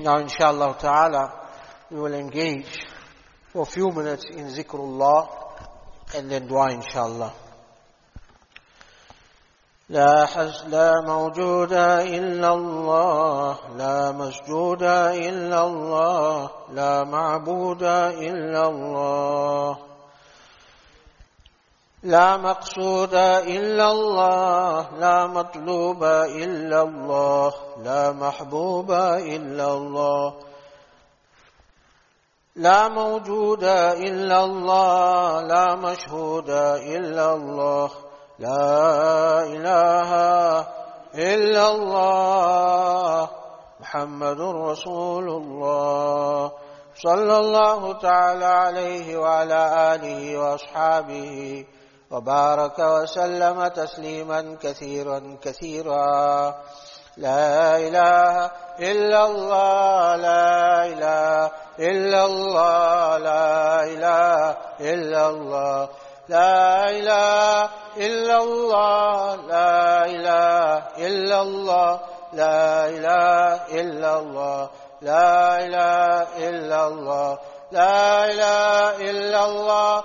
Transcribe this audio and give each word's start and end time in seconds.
now, 0.00 0.18
inshallah 0.18 0.76
ta'ala, 0.80 1.32
we 1.90 2.00
will 2.00 2.14
engage 2.14 2.84
for 3.52 3.62
a 3.62 3.66
few 3.66 3.90
minutes 3.90 4.24
in 4.30 4.46
zikrullah 4.46 5.28
and 6.16 6.30
then 6.30 6.46
dua, 6.46 6.72
inshallah. 6.72 7.32
لا 9.90 10.26
حس 10.26 10.64
لا 10.70 11.00
موجود 11.06 11.72
إلا 11.72 12.54
الله 12.54 13.58
لا 13.76 14.12
مسجود 14.12 14.82
إلا 14.82 15.66
الله 15.66 16.50
لا 16.72 17.04
معبود 17.04 17.82
إلا 17.82 18.68
الله 18.68 19.89
لا 22.02 22.36
مقصود 22.36 23.14
إلا 23.14 23.90
الله 23.92 24.88
لا 24.98 25.26
مطلوب 25.26 26.04
إلا 26.04 26.82
الله 26.82 27.52
لا 27.84 28.12
محبوب 28.12 28.90
إلا 29.20 29.72
الله. 29.74 30.34
لا 32.56 32.88
موجود 32.88 33.64
إلا 33.64 34.44
الله 34.44 35.40
لا 35.42 35.74
مشهود 35.74 36.50
إلا 36.50 37.34
الله. 37.34 37.90
لا 38.38 39.44
إله 39.44 40.10
إلا 41.14 41.68
الله. 41.68 43.28
محمد 43.80 44.40
رسول 44.40 45.28
الله. 45.28 46.52
صلى 46.96 47.36
الله 47.38 47.92
تعالى 47.92 48.44
عليه 48.44 49.16
وعلى 49.16 49.60
آله 49.94 50.38
وأصحابه 50.38 51.64
وبارك 52.10 52.78
وسلم 52.78 53.68
تسليما 53.68 54.56
كثيرا 54.62 55.38
كثيرا. 55.42 56.54
لا 57.16 57.76
إله 57.76 58.50
إلا 58.78 59.26
الله 59.26 60.16
لا 60.16 60.86
إله 60.86 61.50
إلا 61.78 62.26
الله 62.26 63.18
لا 63.18 63.84
إله 63.84 64.56
إلا 64.80 65.28
الله 65.28 65.88
لا 66.28 66.90
إله 66.90 67.68
إلا 67.96 68.36
الله 68.42 69.36
لا 69.46 70.06
إله 70.06 70.82
إلا 70.98 71.42
الله 71.42 72.00
لا 72.32 72.86
إله 72.88 73.54
إلا 73.80 74.18
الله 74.18 74.68
لا 75.02 75.66
إله 75.66 76.26
إلا 76.48 76.86
الله 76.86 77.38
لا 77.72 78.24
إله 78.24 79.10
إلا 79.10 79.44
الله. 79.44 80.04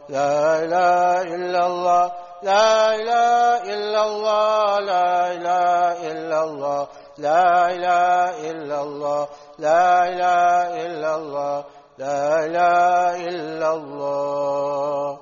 لا 0.11 0.63
إله 0.63 1.21
إلا 1.35 1.61
الله 1.67 2.11
لا 2.43 2.95
إله 2.95 3.73
إلا 3.73 4.01
الله 4.03 4.79
لا 4.79 5.31
إله 5.31 6.11
إلا 6.11 6.43
الله 6.43 6.87
لا 7.17 7.71
إله 7.71 8.49
إلا 8.51 8.81
الله 8.81 9.27
لا 9.59 10.09
إله 10.09 10.85
إلا 10.85 11.15
الله 11.15 11.63
لا 11.97 12.45
إله 12.45 13.27
إلا 13.29 13.69
الله 13.73 15.17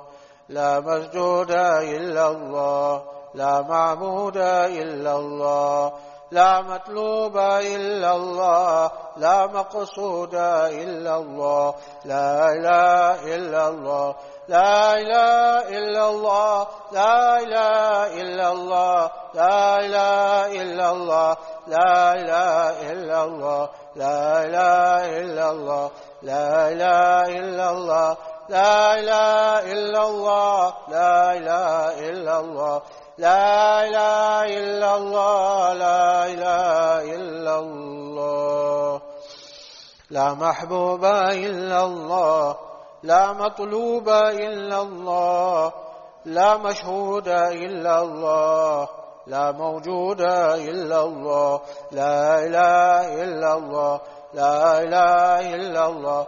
لا 0.49 0.79
مسجود 0.79 1.51
إلا 1.97 2.27
الله 2.27 3.01
لا 3.35 3.61
معبود 3.61 4.37
إلا 4.37 5.14
الله 5.15 5.91
لا 6.31 6.61
مطلوب 6.61 7.37
إلا 7.37 8.11
الله 8.15 8.91
لا 9.17 9.45
مقصود 9.47 10.35
إلا 10.35 11.15
الله 11.17 11.73
لا 12.05 12.49
إله 12.53 13.35
إلا 13.35 13.67
الله 13.69 14.15
لا 14.47 14.93
إله 14.93 15.77
إلا 15.77 16.09
الله 16.09 16.67
لا 16.91 17.39
إله 17.39 18.21
إلا 18.21 18.51
الله 18.51 19.11
لا 19.33 19.79
إله 19.79 20.61
إلا 20.61 20.91
الله 20.91 21.37
لا 21.67 22.13
إله 22.13 22.91
إلا 22.91 23.23
الله 23.23 23.69
لا 23.95 24.45
إله 24.45 25.19
إلا 25.21 25.51
الله 25.51 25.91
لا 26.21 26.69
إله 26.69 27.39
إلا 27.39 27.69
الله. 27.71 28.17
لا 28.49 28.99
إله 28.99 29.71
إلا 29.71 30.02
الله 30.08 30.73
لا 30.89 31.33
إله 31.37 32.10
إلا 32.10 32.39
الله 32.39 32.82
لا 33.17 33.86
إله 33.86 34.45
إلا 34.58 34.95
الله 34.98 35.73
لا 35.73 36.26
إله 36.26 37.15
إلا 37.15 37.59
الله. 37.59 39.02
لا 40.09 40.33
محبوب 40.33 41.05
إلا 41.05 41.80
الله 41.86 42.58
لا 43.04 43.33
مطلوب 43.33 44.09
إلا 44.09 44.82
الله 44.82 45.73
لا 46.26 46.58
مشهود 46.58 47.27
إلا 47.27 48.02
الله 48.02 48.88
لا 49.27 49.52
موجود 49.52 50.21
إلا 50.21 50.99
الله 51.04 51.61
لا 51.92 52.39
إله 52.45 53.23
إلا 53.23 53.54
الله 53.54 53.99
لا 54.33 54.82
إله 54.82 55.55
إلا 55.55 55.86
الله. 55.86 56.27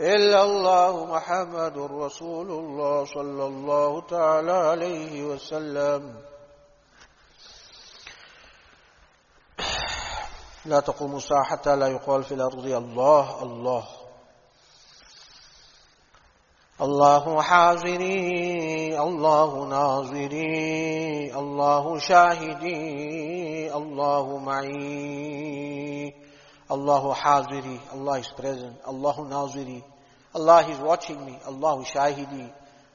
إلا 0.00 0.42
الله 0.42 1.06
محمد 1.06 1.78
رسول 1.78 2.50
الله 2.50 3.04
صلى 3.04 3.44
الله 3.46 4.00
تعالى 4.00 4.52
عليه 4.52 5.24
وسلم. 5.24 6.16
لا 10.64 10.80
تقوم 10.80 11.16
الساعة 11.16 11.44
حتى 11.44 11.76
لا 11.76 11.86
يقال 11.86 12.24
في 12.24 12.34
الأرض 12.34 12.66
الله 12.66 13.42
الله. 13.42 13.84
الله 16.80 17.42
حاضري 17.42 19.00
الله 19.00 19.64
ناظري 19.68 21.32
الله 21.36 21.98
شاهدي 21.98 23.74
الله 23.74 24.38
معي. 24.38 26.14
Allahu 26.70 27.12
haziri, 27.12 27.80
Allah 27.92 28.18
is 28.20 28.28
present, 28.36 28.76
Allahu 28.86 29.24
naziri, 29.24 29.82
Allah 30.34 30.64
is 30.70 30.78
watching 30.78 31.24
me, 31.26 31.36
Allahu 31.46 31.82
shahidi, 31.84 32.48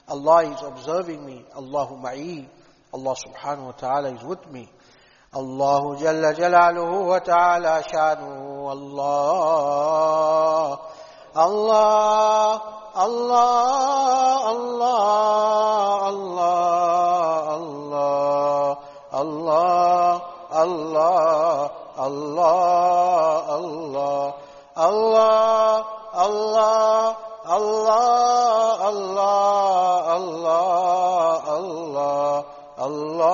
Allah 0.08 0.46
is 0.54 0.62
observing 0.64 1.26
me, 1.26 1.44
Allahu 1.56 1.98
ma'i, 1.98 2.48
Allah 2.94 3.16
subhanahu 3.16 3.66
wa 3.66 3.72
ta'ala 3.74 4.14
is 4.16 4.24
with 4.24 4.50
me. 4.52 4.70
Allahu 5.34 5.98
jalla 6.00 6.34
jalaluhu 6.34 7.08
wa 7.08 7.20
ta'ala 7.20 7.84
shanuhu, 7.84 8.70
Allah, 8.72 9.10
Allah, 11.36 12.62
Allah, 12.96 13.76
Allah, 14.56 14.96
Allah, 16.08 16.56
Allah, 17.52 18.78
Allah, 19.12 20.22
Allah, 20.52 21.72
Allah. 21.98 22.75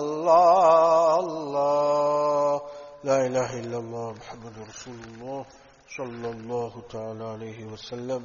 الله 0.00 1.20
الله 1.24 2.60
لا 3.08 3.16
إله 3.26 3.50
إلا 3.62 3.78
الله 3.82 4.06
محمد 4.20 4.54
رسول 4.70 5.00
الله 5.08 5.40
صلى 5.98 6.28
الله 6.36 6.72
تعالى 6.94 7.24
عليه 7.34 7.58
وسلم. 7.72 8.22